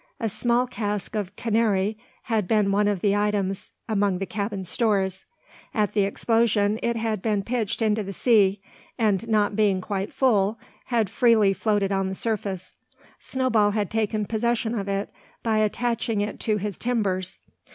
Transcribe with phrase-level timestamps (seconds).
[0.19, 5.27] A small cask of "Canary" had been one of the items among the cabin stores.
[5.75, 8.61] At the explosion it had been pitched into the sea;
[8.97, 12.73] and not being quite full had freely floated on the surface.
[13.19, 15.11] Snowball had taken possession of it
[15.43, 17.39] by attaching it to his timbers.